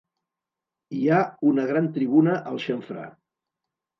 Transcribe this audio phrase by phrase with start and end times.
[0.99, 1.19] Hi ha
[1.51, 3.05] una gran tribuna al xamfrà.